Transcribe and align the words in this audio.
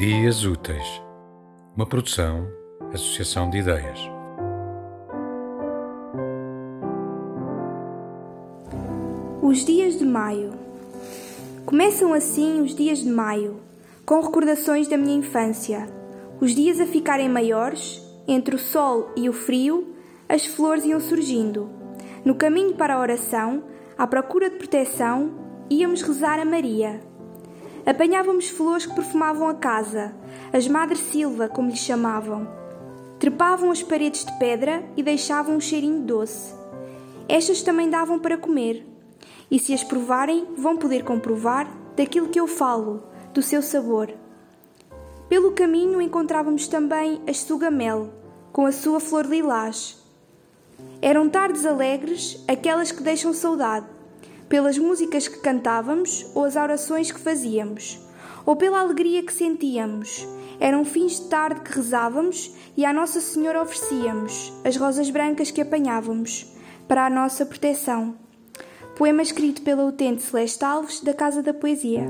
Dias 0.00 0.46
Úteis, 0.46 1.02
uma 1.76 1.84
produção, 1.84 2.48
associação 2.90 3.50
de 3.50 3.58
ideias. 3.58 4.00
Os 9.42 9.62
dias 9.62 9.98
de 9.98 10.06
maio. 10.06 10.52
Começam 11.66 12.14
assim 12.14 12.62
os 12.62 12.74
dias 12.74 13.00
de 13.00 13.10
maio, 13.10 13.60
com 14.06 14.22
recordações 14.22 14.88
da 14.88 14.96
minha 14.96 15.18
infância. 15.18 15.86
Os 16.40 16.54
dias 16.54 16.80
a 16.80 16.86
ficarem 16.86 17.28
maiores, 17.28 18.02
entre 18.26 18.54
o 18.54 18.58
sol 18.58 19.12
e 19.14 19.28
o 19.28 19.34
frio, 19.34 19.94
as 20.26 20.46
flores 20.46 20.86
iam 20.86 20.98
surgindo. 20.98 21.68
No 22.24 22.36
caminho 22.36 22.72
para 22.72 22.94
a 22.94 23.00
oração, 23.00 23.64
à 23.98 24.06
procura 24.06 24.48
de 24.48 24.56
proteção, 24.56 25.30
íamos 25.68 26.00
rezar 26.00 26.40
a 26.40 26.44
Maria. 26.46 27.09
Apanhávamos 27.86 28.48
flores 28.48 28.86
que 28.86 28.94
perfumavam 28.94 29.48
a 29.48 29.54
casa, 29.54 30.14
as 30.52 30.68
Madre 30.68 30.98
Silva, 30.98 31.48
como 31.48 31.70
lhe 31.70 31.76
chamavam. 31.76 32.46
Trepavam 33.18 33.70
as 33.70 33.82
paredes 33.82 34.24
de 34.24 34.38
pedra 34.38 34.82
e 34.96 35.02
deixavam 35.02 35.56
um 35.56 35.60
cheirinho 35.60 36.02
doce. 36.02 36.54
Estas 37.28 37.62
também 37.62 37.88
davam 37.88 38.18
para 38.18 38.36
comer. 38.36 38.86
E 39.50 39.58
se 39.58 39.72
as 39.72 39.82
provarem, 39.84 40.46
vão 40.56 40.76
poder 40.76 41.04
comprovar 41.04 41.70
daquilo 41.96 42.28
que 42.28 42.40
eu 42.40 42.46
falo, 42.46 43.02
do 43.32 43.42
seu 43.42 43.62
sabor. 43.62 44.12
Pelo 45.28 45.52
caminho 45.52 46.00
encontrávamos 46.00 46.66
também 46.66 47.20
as 47.26 47.38
sugamel, 47.38 48.10
com 48.52 48.66
a 48.66 48.72
sua 48.72 49.00
flor 49.00 49.26
lilás. 49.26 49.96
Eram 51.00 51.28
tardes 51.28 51.64
alegres, 51.64 52.42
aquelas 52.48 52.90
que 52.90 53.02
deixam 53.02 53.32
saudade, 53.32 53.86
pelas 54.50 54.76
músicas 54.76 55.28
que 55.28 55.38
cantávamos 55.38 56.26
ou 56.34 56.44
as 56.44 56.56
orações 56.56 57.12
que 57.12 57.20
fazíamos, 57.20 57.98
ou 58.44 58.56
pela 58.56 58.80
alegria 58.80 59.22
que 59.22 59.32
sentíamos. 59.32 60.26
Eram 60.58 60.84
fins 60.84 61.20
de 61.20 61.28
tarde 61.28 61.60
que 61.60 61.72
rezávamos 61.72 62.52
e 62.76 62.84
à 62.84 62.92
Nossa 62.92 63.20
Senhora 63.20 63.62
oferecíamos 63.62 64.52
as 64.62 64.76
rosas 64.76 65.08
brancas 65.08 65.50
que 65.50 65.62
apanhávamos 65.62 66.52
para 66.86 67.06
a 67.06 67.10
nossa 67.10 67.46
proteção. 67.46 68.16
Poema 68.98 69.22
escrito 69.22 69.62
pela 69.62 69.84
utente 69.84 70.20
Celeste 70.22 70.64
Alves, 70.64 71.00
da 71.00 71.14
Casa 71.14 71.42
da 71.42 71.54
Poesia. 71.54 72.04